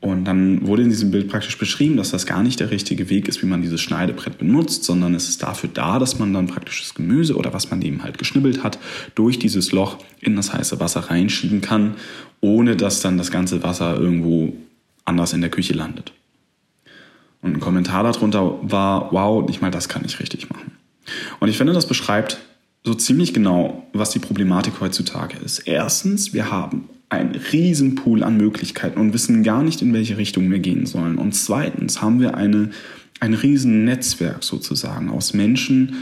Und 0.00 0.24
dann 0.24 0.66
wurde 0.66 0.82
in 0.82 0.88
diesem 0.88 1.10
Bild 1.10 1.28
praktisch 1.28 1.58
beschrieben, 1.58 1.98
dass 1.98 2.10
das 2.10 2.24
gar 2.24 2.42
nicht 2.42 2.58
der 2.58 2.70
richtige 2.70 3.10
Weg 3.10 3.28
ist, 3.28 3.42
wie 3.42 3.46
man 3.46 3.60
dieses 3.60 3.82
Schneidebrett 3.82 4.38
benutzt, 4.38 4.84
sondern 4.84 5.14
es 5.14 5.28
ist 5.28 5.42
dafür 5.42 5.68
da, 5.72 5.98
dass 5.98 6.18
man 6.18 6.32
dann 6.32 6.46
praktisch 6.46 6.80
das 6.80 6.94
Gemüse 6.94 7.36
oder 7.36 7.52
was 7.52 7.70
man 7.70 7.82
eben 7.82 8.02
halt 8.02 8.16
geschnibbelt 8.16 8.62
hat, 8.64 8.78
durch 9.14 9.38
dieses 9.38 9.72
Loch 9.72 9.98
in 10.20 10.36
das 10.36 10.54
heiße 10.54 10.80
Wasser 10.80 11.00
reinschieben 11.00 11.60
kann, 11.60 11.96
ohne 12.40 12.76
dass 12.76 13.00
dann 13.00 13.18
das 13.18 13.30
ganze 13.30 13.62
Wasser 13.62 13.98
irgendwo 13.98 14.54
anders 15.04 15.34
in 15.34 15.42
der 15.42 15.50
Küche 15.50 15.74
landet. 15.74 16.12
Und 17.42 17.56
ein 17.56 17.60
Kommentar 17.60 18.02
darunter 18.02 18.58
war, 18.62 19.12
wow, 19.12 19.46
nicht 19.46 19.60
mal 19.60 19.70
das 19.70 19.90
kann 19.90 20.04
ich 20.06 20.18
richtig 20.18 20.48
machen. 20.48 20.72
Und 21.40 21.48
ich 21.48 21.58
finde, 21.58 21.74
das 21.74 21.86
beschreibt 21.86 22.38
so 22.84 22.94
ziemlich 22.94 23.34
genau, 23.34 23.86
was 23.92 24.10
die 24.10 24.18
Problematik 24.18 24.80
heutzutage 24.80 25.36
ist. 25.44 25.60
Erstens, 25.60 26.32
wir 26.32 26.50
haben 26.50 26.88
einen 27.10 27.34
riesen 27.34 27.96
Pool 27.96 28.22
an 28.22 28.36
Möglichkeiten 28.36 28.98
und 28.98 29.12
wissen 29.12 29.42
gar 29.42 29.62
nicht, 29.62 29.82
in 29.82 29.92
welche 29.92 30.16
Richtung 30.16 30.50
wir 30.50 30.60
gehen 30.60 30.86
sollen. 30.86 31.18
Und 31.18 31.34
zweitens 31.34 32.00
haben 32.00 32.20
wir 32.20 32.36
eine, 32.36 32.70
ein 33.18 33.34
riesen 33.34 33.84
Netzwerk 33.84 34.44
sozusagen 34.44 35.10
aus 35.10 35.34
Menschen, 35.34 35.96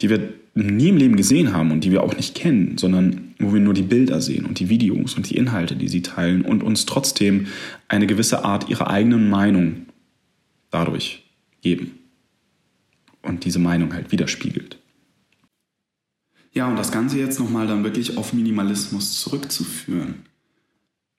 die 0.00 0.08
wir 0.08 0.32
nie 0.54 0.88
im 0.88 0.96
Leben 0.96 1.16
gesehen 1.16 1.52
haben 1.52 1.70
und 1.70 1.84
die 1.84 1.90
wir 1.90 2.02
auch 2.02 2.16
nicht 2.16 2.34
kennen, 2.34 2.78
sondern 2.78 3.34
wo 3.38 3.52
wir 3.52 3.60
nur 3.60 3.74
die 3.74 3.82
Bilder 3.82 4.20
sehen 4.20 4.46
und 4.46 4.58
die 4.58 4.70
Videos 4.70 5.14
und 5.14 5.28
die 5.28 5.36
Inhalte, 5.36 5.76
die 5.76 5.88
sie 5.88 6.00
teilen 6.00 6.42
und 6.42 6.62
uns 6.62 6.86
trotzdem 6.86 7.48
eine 7.88 8.06
gewisse 8.06 8.44
Art 8.44 8.70
ihrer 8.70 8.88
eigenen 8.88 9.28
Meinung 9.28 9.86
dadurch 10.70 11.24
geben 11.60 11.98
und 13.20 13.44
diese 13.44 13.58
Meinung 13.58 13.92
halt 13.92 14.12
widerspiegelt. 14.12 14.78
Ja, 16.52 16.68
und 16.68 16.76
das 16.76 16.90
Ganze 16.90 17.18
jetzt 17.18 17.38
nochmal 17.38 17.66
dann 17.66 17.84
wirklich 17.84 18.16
auf 18.16 18.32
Minimalismus 18.32 19.20
zurückzuführen. 19.20 20.22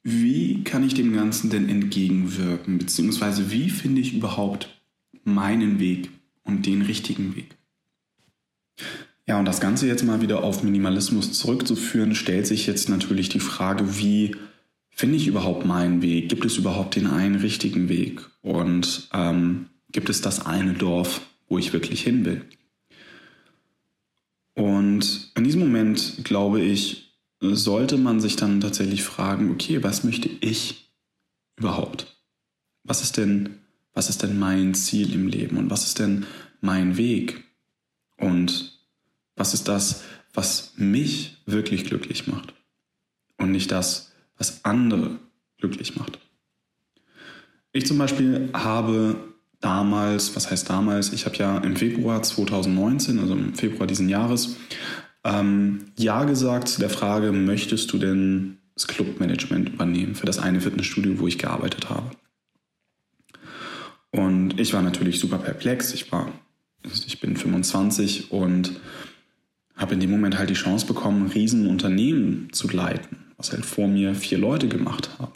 Wie 0.10 0.64
kann 0.64 0.86
ich 0.86 0.94
dem 0.94 1.12
Ganzen 1.14 1.50
denn 1.50 1.68
entgegenwirken? 1.68 2.78
Beziehungsweise 2.78 3.52
wie 3.52 3.70
finde 3.70 4.00
ich 4.00 4.14
überhaupt 4.14 4.70
meinen 5.26 5.82
Weg 5.82 6.10
und 6.46 6.66
den 6.66 6.82
richtigen 6.82 7.36
Weg? 7.36 7.58
Ja, 9.26 9.38
und 9.38 9.44
das 9.44 9.60
Ganze 9.60 9.86
jetzt 9.86 10.06
mal 10.06 10.22
wieder 10.22 10.46
auf 10.46 10.64
Minimalismus 10.64 11.34
zurückzuführen, 11.34 12.16
stellt 12.16 12.48
sich 12.48 12.68
jetzt 12.68 12.88
natürlich 12.88 13.28
die 13.28 13.42
Frage, 13.42 14.00
wie 14.00 14.34
finde 14.92 15.18
ich 15.18 15.28
überhaupt 15.28 15.66
meinen 15.66 16.02
Weg? 16.02 16.30
Gibt 16.30 16.46
es 16.46 16.56
überhaupt 16.56 16.96
den 16.96 17.08
einen 17.08 17.36
richtigen 17.36 17.90
Weg? 17.90 18.22
Und 18.42 19.10
ähm, 19.14 19.66
gibt 19.92 20.08
es 20.08 20.22
das 20.22 20.46
eine 20.46 20.72
Dorf, 20.72 21.20
wo 21.50 21.58
ich 21.58 21.74
wirklich 21.74 22.02
hin 22.02 22.24
will? 22.24 22.46
Und 24.54 25.34
in 25.36 25.44
diesem 25.44 25.60
Moment, 25.60 26.24
glaube 26.24 26.62
ich, 26.62 27.07
sollte 27.40 27.98
man 27.98 28.20
sich 28.20 28.36
dann 28.36 28.62
tatsächlich 28.62 29.04
fragen, 29.04 29.52
okay, 29.52 29.84
was 29.84 30.04
möchte 30.04 30.30
ich 30.42 30.92
überhaupt? 31.56 32.18
Was 32.84 33.04
ist 33.04 33.18
denn, 33.18 33.58
was 33.94 34.10
ist 34.10 34.24
denn 34.24 34.40
mein 34.40 34.74
Ziel 34.74 35.14
im 35.14 35.28
Leben 35.28 35.58
und 35.58 35.70
was 35.70 35.86
ist 35.86 36.00
denn 36.00 36.26
mein 36.62 36.98
Weg? 36.98 37.44
Und 38.18 38.80
was 39.36 39.54
ist 39.54 39.68
das, 39.68 40.04
was 40.34 40.74
mich 40.78 41.38
wirklich 41.46 41.86
glücklich 41.86 42.28
macht? 42.28 42.54
Und 43.38 43.52
nicht 43.52 43.72
das, 43.72 44.12
was 44.38 44.66
andere 44.66 45.20
glücklich 45.58 45.96
macht. 45.96 46.20
Ich 47.72 47.86
zum 47.86 47.98
Beispiel 47.98 48.50
habe 48.54 49.34
damals, 49.60 50.36
was 50.36 50.50
heißt 50.50 50.70
damals, 50.70 51.14
ich 51.14 51.26
habe 51.26 51.36
ja 51.36 51.58
im 51.60 51.76
Februar 51.76 52.24
2019, 52.24 53.20
also 53.20 53.34
im 53.34 53.54
Februar 53.54 53.88
diesen 53.88 54.10
Jahres, 54.10 54.56
ähm, 55.28 55.92
Ja 55.98 56.24
gesagt 56.24 56.70
zu 56.70 56.80
der 56.80 56.90
Frage, 56.90 57.32
möchtest 57.32 57.92
du 57.92 57.98
denn 57.98 58.58
das 58.74 58.88
Clubmanagement 58.88 59.70
übernehmen 59.70 60.16
für 60.16 60.26
das 60.26 60.40
eine 60.40 60.62
Fitnessstudio, 60.62 61.20
wo 61.20 61.28
ich 61.28 61.38
gearbeitet 61.38 61.90
habe? 61.90 62.12
Und 64.12 64.60
ich 64.60 64.74
war 64.74 64.82
natürlich 64.82 65.20
super 65.20 65.38
perplex. 65.38 65.94
Ich 65.94 66.12
war, 66.12 66.32
ich 66.84 67.20
bin 67.20 67.36
25 67.36 68.32
und 68.32 68.80
habe 69.76 69.94
in 69.94 70.00
dem 70.00 70.12
Moment 70.12 70.38
halt 70.38 70.50
die 70.50 70.56
Chance 70.56 70.88
bekommen, 70.88 71.26
ein 71.26 71.32
Riesenunternehmen 71.32 72.52
zu 72.52 72.70
leiten, 72.70 73.18
was 73.36 73.52
halt 73.52 73.66
vor 73.66 73.88
mir 73.88 74.16
vier 74.16 74.38
Leute 74.38 74.68
gemacht 74.68 75.10
haben. 75.20 75.34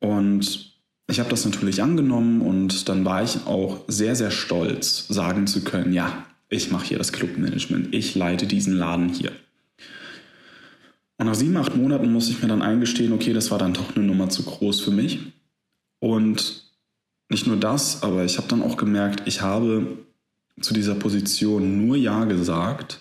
Und 0.00 0.74
ich 1.08 1.18
habe 1.18 1.30
das 1.30 1.44
natürlich 1.44 1.82
angenommen 1.82 2.40
und 2.40 2.88
dann 2.88 3.04
war 3.04 3.22
ich 3.22 3.46
auch 3.46 3.80
sehr, 3.88 4.16
sehr 4.16 4.30
stolz, 4.30 5.08
sagen 5.08 5.46
zu 5.46 5.62
können, 5.62 5.92
ja, 5.92 6.26
ich 6.54 6.70
mache 6.70 6.86
hier 6.86 6.98
das 6.98 7.12
Clubmanagement, 7.12 7.94
ich 7.94 8.14
leite 8.14 8.46
diesen 8.46 8.74
Laden 8.74 9.08
hier. 9.08 9.32
Und 11.16 11.26
nach 11.26 11.34
sieben, 11.34 11.56
acht 11.56 11.76
Monaten 11.76 12.12
musste 12.12 12.32
ich 12.32 12.42
mir 12.42 12.48
dann 12.48 12.62
eingestehen, 12.62 13.12
okay, 13.12 13.32
das 13.32 13.50
war 13.50 13.58
dann 13.58 13.74
doch 13.74 13.94
eine 13.94 14.04
Nummer 14.04 14.28
zu 14.28 14.42
groß 14.42 14.80
für 14.80 14.90
mich. 14.90 15.20
Und 16.00 16.64
nicht 17.28 17.46
nur 17.46 17.56
das, 17.56 18.02
aber 18.02 18.24
ich 18.24 18.36
habe 18.36 18.48
dann 18.48 18.62
auch 18.62 18.76
gemerkt, 18.76 19.22
ich 19.26 19.40
habe 19.40 19.98
zu 20.60 20.74
dieser 20.74 20.94
Position 20.94 21.86
nur 21.86 21.96
Ja 21.96 22.24
gesagt, 22.24 23.00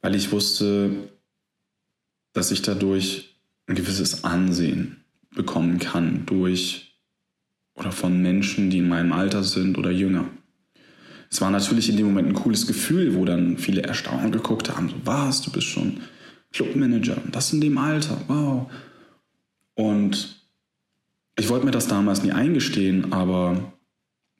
weil 0.00 0.14
ich 0.14 0.32
wusste, 0.32 0.90
dass 2.32 2.50
ich 2.50 2.62
dadurch 2.62 3.36
ein 3.66 3.74
gewisses 3.74 4.24
Ansehen 4.24 5.04
bekommen 5.34 5.78
kann 5.78 6.26
durch 6.26 6.96
oder 7.74 7.92
von 7.92 8.20
Menschen, 8.20 8.70
die 8.70 8.78
in 8.78 8.88
meinem 8.88 9.12
Alter 9.12 9.42
sind 9.44 9.78
oder 9.78 9.90
jünger. 9.90 10.26
Es 11.32 11.40
war 11.40 11.50
natürlich 11.50 11.88
in 11.88 11.96
dem 11.96 12.04
Moment 12.04 12.28
ein 12.28 12.34
cooles 12.34 12.66
Gefühl, 12.66 13.14
wo 13.14 13.24
dann 13.24 13.56
viele 13.56 13.82
erstaunt 13.82 14.32
geguckt 14.32 14.68
haben, 14.68 14.90
so, 14.90 14.96
was, 15.04 15.40
du 15.40 15.50
bist 15.50 15.66
schon 15.66 16.02
Clubmanager, 16.52 17.16
das 17.32 17.54
in 17.54 17.62
dem 17.62 17.78
Alter, 17.78 18.18
wow. 18.28 18.70
Und 19.72 20.42
ich 21.38 21.48
wollte 21.48 21.64
mir 21.64 21.70
das 21.70 21.88
damals 21.88 22.22
nie 22.22 22.32
eingestehen, 22.32 23.14
aber 23.14 23.72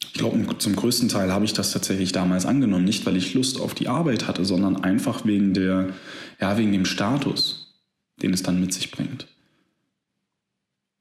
ich 0.04 0.12
glaube, 0.12 0.58
zum 0.58 0.76
größten 0.76 1.08
Teil 1.08 1.32
habe 1.32 1.46
ich 1.46 1.54
das 1.54 1.72
tatsächlich 1.72 2.12
damals 2.12 2.44
angenommen, 2.44 2.84
nicht 2.84 3.06
weil 3.06 3.16
ich 3.16 3.32
Lust 3.32 3.58
auf 3.58 3.72
die 3.72 3.88
Arbeit 3.88 4.28
hatte, 4.28 4.44
sondern 4.44 4.84
einfach 4.84 5.24
wegen 5.24 5.54
der, 5.54 5.94
ja, 6.42 6.58
wegen 6.58 6.72
dem 6.72 6.84
Status, 6.84 7.80
den 8.20 8.34
es 8.34 8.42
dann 8.42 8.60
mit 8.60 8.74
sich 8.74 8.90
bringt. 8.90 9.28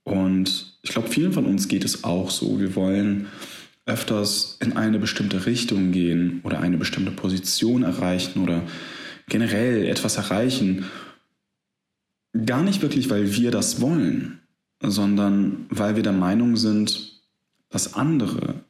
Und 0.06 0.78
ich 0.84 0.92
glaube, 0.92 1.10
vielen 1.10 1.34
von 1.34 1.46
uns 1.46 1.68
geht 1.68 1.84
es 1.84 2.06
auch 2.06 2.30
so. 2.30 2.62
Wir 2.62 2.76
wollen 2.76 3.28
öfters 3.86 4.58
in 4.62 4.78
eine 4.78 5.00
bestimmte 5.00 5.46
Richtung 5.46 5.92
gehen 5.92 6.42
oder 6.44 6.60
eine 6.60 6.78
bestimmte 6.78 7.12
Position 7.12 7.84
erreichen 7.84 8.42
oder 8.42 8.64
generell 9.28 9.86
etwas 9.88 10.18
erreichen. 10.18 10.86
Gar 12.46 12.64
nicht 12.64 12.82
wirklich, 12.82 13.10
weil 13.10 13.36
wir 13.36 13.52
das 13.52 13.82
wollen, 13.82 14.40
sondern 14.82 15.66
weil 15.70 15.96
wir 15.96 16.04
der 16.04 16.14
Meinung 16.14 16.58
sind, 16.58 17.22
dass 17.70 17.94
andere 17.94 18.64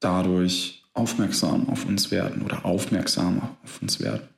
dadurch 0.00 0.84
aufmerksam 0.92 1.68
auf 1.68 1.86
uns 1.86 2.10
werden 2.10 2.42
oder 2.42 2.64
aufmerksamer 2.64 3.56
auf 3.62 3.82
uns 3.82 4.00
werden. 4.00 4.28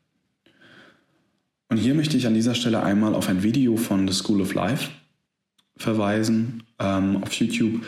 Und 1.69 1.77
hier 1.77 1.95
möchte 1.95 2.17
ich 2.17 2.27
an 2.27 2.35
dieser 2.35 2.55
Stelle 2.55 2.83
einmal 2.83 3.15
auf 3.15 3.29
ein 3.29 3.43
Video 3.43 3.77
von 3.77 4.09
The 4.09 4.15
School 4.15 4.41
of 4.41 4.55
Life 4.55 4.91
verweisen 5.77 6.65
ähm, 6.79 7.23
auf 7.23 7.33
YouTube. 7.35 7.85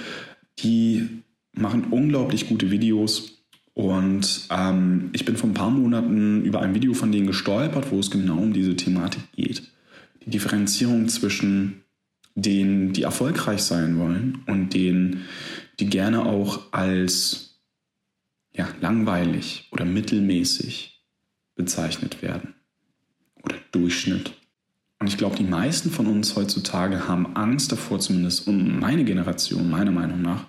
Die 0.59 1.23
machen 1.61 1.85
unglaublich 1.91 2.49
gute 2.49 2.71
Videos. 2.71 3.39
Und 3.75 4.47
ähm, 4.51 5.11
ich 5.13 5.25
bin 5.25 5.37
vor 5.37 5.49
ein 5.49 5.55
paar 5.55 5.71
Monaten 5.71 6.45
über 6.45 6.61
ein 6.61 6.75
Video 6.75 6.93
von 6.95 7.13
denen 7.13 7.27
gestolpert, 7.27 7.91
wo 7.91 7.99
es 7.99 8.11
genau 8.11 8.39
um 8.39 8.53
diese 8.53 8.77
Thematik 8.77 9.23
geht. 9.33 9.63
Die 10.25 10.31
Differenzierung 10.31 11.09
zwischen 11.09 11.83
denen, 12.35 12.93
die 12.93 13.03
erfolgreich 13.03 13.63
sein 13.63 13.99
wollen 13.99 14.43
und 14.47 14.75
denen, 14.75 15.25
die 15.79 15.87
gerne 15.87 16.27
auch 16.27 16.73
als 16.73 17.61
ja, 18.53 18.69
langweilig 18.81 19.69
oder 19.73 19.85
mittelmäßig 19.85 21.03
bezeichnet 21.55 22.23
werden. 22.23 22.55
Oder 23.43 23.57
Durchschnitt. 23.73 24.33
Und 24.99 25.07
ich 25.07 25.17
glaube, 25.17 25.37
die 25.37 25.45
meisten 25.45 25.91
von 25.91 26.07
uns 26.07 26.37
heutzutage 26.37 27.09
haben 27.09 27.35
Angst 27.35 27.73
davor, 27.73 28.01
zumindest 28.01 28.47
meine 28.47 29.05
Generation, 29.05 29.71
meiner 29.71 29.93
Meinung 29.93 30.21
nach, 30.21 30.47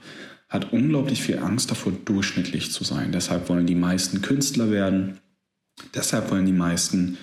hat 0.52 0.74
unglaublich 0.74 1.24
viel 1.24 1.40
Angst 1.40 1.72
davor, 1.72 1.94
durchschnittlich 1.94 2.72
zu 2.72 2.84
sein. 2.84 3.14
Deshalb 3.14 3.48
wollen 3.48 3.66
die 3.66 3.74
meisten 3.74 4.22
Künstler 4.22 4.70
werden. 4.70 5.18
Deshalb 5.96 6.30
wollen 6.30 6.46
die 6.46 6.52
meisten 6.52 7.18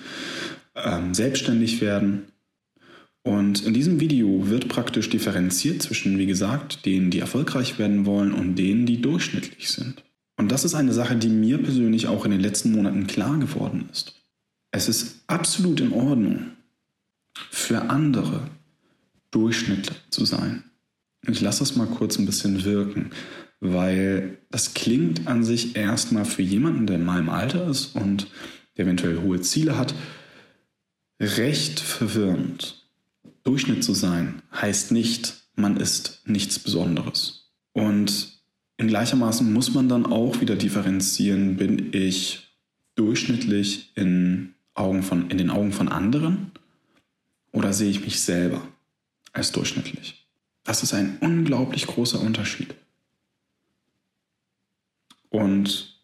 ähm, 0.75 1.13
selbstständig 1.13 1.79
werden. 1.79 2.23
Und 3.21 3.63
in 3.63 3.75
diesem 3.75 3.99
Video 3.99 4.49
wird 4.49 4.67
praktisch 4.67 5.09
differenziert 5.09 5.83
zwischen, 5.83 6.17
wie 6.17 6.25
gesagt, 6.25 6.87
denen, 6.87 7.11
die 7.11 7.19
erfolgreich 7.19 7.77
werden 7.77 8.07
wollen 8.07 8.33
und 8.33 8.55
denen, 8.55 8.87
die 8.87 8.99
durchschnittlich 8.99 9.69
sind. 9.69 10.03
Und 10.35 10.51
das 10.51 10.65
ist 10.65 10.73
eine 10.73 10.93
Sache, 10.93 11.15
die 11.15 11.29
mir 11.29 11.59
persönlich 11.59 12.07
auch 12.07 12.25
in 12.25 12.31
den 12.31 12.39
letzten 12.39 12.71
Monaten 12.71 13.05
klar 13.05 13.37
geworden 13.37 13.89
ist. 13.91 14.15
Es 14.71 14.89
ist 14.89 15.23
absolut 15.27 15.81
in 15.81 15.93
Ordnung, 15.93 16.53
für 17.51 17.89
andere 17.89 18.47
Durchschnitt 19.29 19.91
zu 20.09 20.25
sein. 20.25 20.63
Ich 21.27 21.41
lasse 21.41 21.59
das 21.59 21.75
mal 21.75 21.87
kurz 21.87 22.17
ein 22.17 22.25
bisschen 22.25 22.63
wirken, 22.63 23.11
weil 23.59 24.37
das 24.51 24.73
klingt 24.73 25.27
an 25.27 25.43
sich 25.43 25.75
erstmal 25.75 26.25
für 26.25 26.41
jemanden, 26.41 26.87
der 26.87 26.95
in 26.95 27.05
meinem 27.05 27.29
Alter 27.29 27.67
ist 27.67 27.95
und 27.95 28.27
der 28.77 28.85
eventuell 28.85 29.21
hohe 29.21 29.41
Ziele 29.41 29.77
hat, 29.77 29.93
recht 31.19 31.79
verwirrend. 31.79 32.87
Durchschnitt 33.43 33.83
zu 33.83 33.93
sein 33.93 34.41
heißt 34.53 34.91
nicht, 34.91 35.35
man 35.55 35.77
ist 35.77 36.21
nichts 36.25 36.59
Besonderes. 36.59 37.51
Und 37.73 38.39
in 38.77 38.87
gleichermaßen 38.87 39.51
muss 39.51 39.73
man 39.73 39.89
dann 39.89 40.05
auch 40.05 40.39
wieder 40.39 40.55
differenzieren, 40.55 41.57
bin 41.57 41.91
ich 41.91 42.47
durchschnittlich 42.95 43.91
in, 43.95 44.53
Augen 44.73 45.03
von, 45.03 45.29
in 45.29 45.37
den 45.37 45.49
Augen 45.49 45.73
von 45.73 45.89
anderen 45.89 46.51
oder 47.51 47.73
sehe 47.73 47.89
ich 47.89 48.01
mich 48.01 48.21
selber 48.21 48.61
als 49.33 49.51
durchschnittlich? 49.51 50.28
Das 50.69 50.83
ist 50.83 50.93
ein 50.93 51.17
unglaublich 51.21 51.87
großer 51.87 52.21
Unterschied. 52.21 52.75
Und 55.29 55.99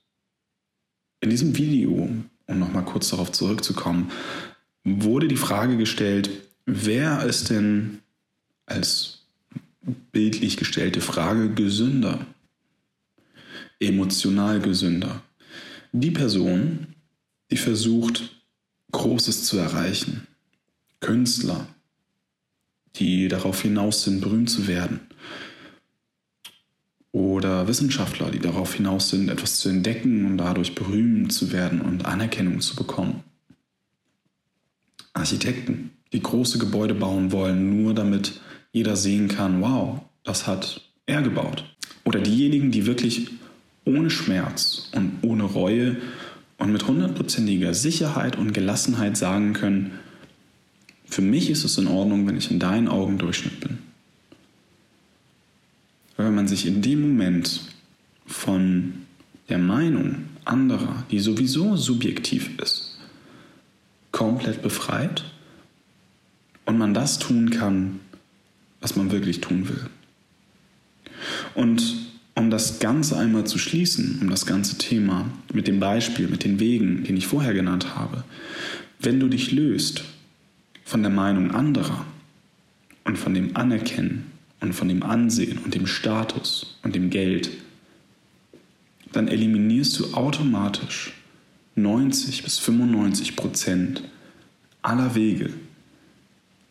in 1.20 1.30
diesem 1.30 1.56
Video, 1.56 1.92
um 1.92 2.60
nochmal 2.60 2.84
kurz 2.84 3.10
darauf 3.10 3.32
zurückzukommen, 3.32 4.10
wurde 4.84 5.28
die 5.28 5.38
Frage 5.38 5.78
gestellt, 5.78 6.32
wer 6.66 7.24
ist 7.26 7.52
denn 7.52 8.00
als 8.66 9.20
bildlich 10.12 10.58
gestellte 10.58 11.00
Frage 11.00 11.54
gesünder? 11.54 12.26
emotional 13.80 14.62
gesünder. 14.62 15.22
Die 15.92 16.10
Person, 16.10 16.96
die 17.52 17.58
versucht, 17.58 18.32
Großes 18.94 19.44
zu 19.44 19.58
erreichen. 19.58 20.26
Künstler, 21.02 21.68
die 23.00 23.28
darauf 23.28 23.62
hinaus 23.62 24.04
sind, 24.04 24.22
berühmt 24.22 24.50
zu 24.50 24.68
werden. 24.68 25.02
Oder 27.12 27.68
Wissenschaftler, 27.68 28.30
die 28.30 28.40
darauf 28.40 28.74
hinaus 28.74 29.10
sind, 29.10 29.30
etwas 29.30 29.60
zu 29.60 29.70
entdecken 29.70 30.26
und 30.26 30.38
dadurch 30.38 30.76
berühmt 30.76 31.32
zu 31.32 31.54
werden 31.54 31.82
und 31.82 32.06
Anerkennung 32.06 32.60
zu 32.60 32.76
bekommen. 32.76 33.24
Architekten, 35.14 35.92
die 36.12 36.22
große 36.22 36.58
Gebäude 36.58 36.94
bauen 36.94 37.32
wollen, 37.32 37.82
nur 37.82 37.94
damit 37.94 38.42
jeder 38.74 38.98
sehen 38.98 39.30
kann, 39.30 39.62
wow, 39.62 40.02
das 40.24 40.46
hat 40.46 40.82
er 41.06 41.22
gebaut. 41.22 41.64
Oder 42.04 42.20
diejenigen, 42.20 42.72
die 42.72 42.86
wirklich 42.86 43.32
ohne 43.86 44.10
Schmerz 44.10 44.90
und 44.94 45.20
ohne 45.22 45.44
Reue 45.44 45.98
und 46.58 46.72
mit 46.72 46.86
hundertprozentiger 46.88 47.74
Sicherheit 47.74 48.38
und 48.38 48.54
Gelassenheit 48.54 49.16
sagen 49.16 49.54
können, 49.54 49.92
für 51.16 51.22
mich 51.22 51.50
ist 51.50 51.64
es 51.64 51.78
in 51.78 51.88
Ordnung, 51.88 52.28
wenn 52.28 52.36
ich 52.36 52.52
in 52.52 52.60
deinen 52.60 52.90
Augen 52.90 53.18
Durchschnitt 53.18 53.62
bin. 53.62 53.78
Weil 56.18 56.26
wenn 56.26 56.36
man 56.36 56.50
sich 56.50 56.66
in 56.66 56.82
dem 56.82 57.00
Moment 57.00 57.62
von 58.26 58.96
der 59.48 59.58
Meinung 59.58 60.26
anderer, 60.44 61.06
die 61.12 61.22
sowieso 61.22 61.78
subjektiv 61.78 62.60
ist, 62.62 62.98
komplett 64.12 64.62
befreit 64.62 65.24
und 66.66 66.78
man 66.78 66.94
das 66.94 67.18
tun 67.18 67.50
kann, 67.50 68.02
was 68.82 68.98
man 68.98 69.10
wirklich 69.10 69.40
tun 69.40 69.70
will. 69.70 69.90
Und 71.54 71.96
um 72.34 72.50
das 72.50 72.80
Ganze 72.80 73.18
einmal 73.18 73.46
zu 73.46 73.58
schließen, 73.58 74.20
um 74.22 74.30
das 74.30 74.46
ganze 74.46 74.78
Thema 74.78 75.32
mit 75.54 75.68
dem 75.68 75.80
Beispiel, 75.80 76.28
mit 76.28 76.44
den 76.44 76.60
Wegen, 76.60 77.06
den 77.06 77.16
ich 77.16 77.26
vorher 77.26 77.54
genannt 77.54 77.96
habe, 77.96 78.26
wenn 79.00 79.22
du 79.22 79.30
dich 79.30 79.54
löst 79.54 80.04
von 80.86 81.02
der 81.02 81.12
Meinung 81.12 81.52
anderer 81.52 82.06
und 83.04 83.18
von 83.18 83.34
dem 83.34 83.58
Anerkennen 83.58 84.32
und 84.62 84.74
von 84.74 84.88
dem 84.88 85.04
Ansehen 85.04 85.58
und 85.58 85.74
dem 85.74 85.88
Status 85.88 86.78
und 86.84 86.96
dem 86.96 87.10
Geld, 87.10 87.50
dann 89.12 89.28
eliminierst 89.28 90.00
du 90.00 90.14
automatisch 90.14 91.14
90 91.76 92.44
bis 92.44 92.60
95 92.60 93.36
Prozent 93.36 94.04
aller 94.82 95.16
Wege, 95.16 95.50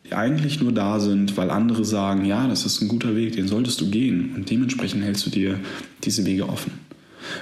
die 0.05 0.13
eigentlich 0.13 0.61
nur 0.61 0.71
da 0.71 0.99
sind, 0.99 1.35
weil 1.35 1.49
andere 1.49 1.83
sagen, 1.83 2.25
ja, 2.25 2.47
das 2.47 2.65
ist 2.65 2.81
ein 2.81 2.87
guter 2.87 3.15
Weg, 3.15 3.33
den 3.33 3.47
solltest 3.47 3.81
du 3.81 3.89
gehen. 3.89 4.33
Und 4.35 4.49
dementsprechend 4.49 5.03
hältst 5.03 5.25
du 5.25 5.29
dir 5.29 5.59
diese 6.03 6.25
Wege 6.25 6.47
offen. 6.47 6.71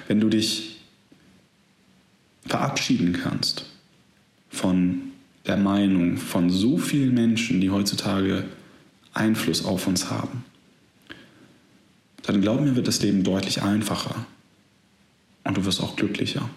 Wenn 0.07 0.19
du 0.19 0.29
dich 0.29 0.79
verabschieden 2.45 3.13
kannst 3.13 3.65
von 4.49 5.12
der 5.45 5.57
Meinung 5.57 6.17
von 6.17 6.49
so 6.49 6.77
vielen 6.77 7.13
Menschen, 7.13 7.59
die 7.59 7.69
heutzutage 7.69 8.45
Einfluss 9.13 9.65
auf 9.65 9.87
uns 9.87 10.09
haben, 10.09 10.45
dann 12.23 12.41
glaub 12.41 12.61
mir, 12.61 12.75
wird 12.75 12.87
das 12.87 13.01
Leben 13.01 13.23
deutlich 13.23 13.61
einfacher. 13.61 14.25
Und 15.43 15.57
du 15.57 15.65
wirst 15.65 15.81
auch 15.81 15.95
glücklicher. 15.95 16.49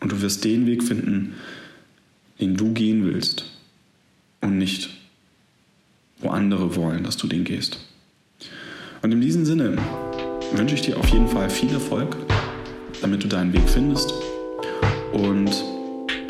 Und 0.00 0.12
du 0.12 0.22
wirst 0.22 0.44
den 0.44 0.66
Weg 0.66 0.82
finden, 0.82 1.34
den 2.40 2.56
du 2.56 2.72
gehen 2.72 3.04
willst 3.04 3.44
und 4.40 4.58
nicht, 4.58 4.90
wo 6.18 6.30
andere 6.30 6.76
wollen, 6.76 7.04
dass 7.04 7.16
du 7.16 7.26
den 7.26 7.44
gehst. 7.44 7.78
Und 9.02 9.12
in 9.12 9.20
diesem 9.20 9.44
Sinne 9.44 9.76
wünsche 10.52 10.74
ich 10.74 10.80
dir 10.80 10.96
auf 10.96 11.08
jeden 11.10 11.28
Fall 11.28 11.50
viel 11.50 11.70
Erfolg, 11.70 12.16
damit 13.02 13.22
du 13.22 13.28
deinen 13.28 13.52
Weg 13.52 13.68
findest. 13.68 14.12
Und 15.12 15.50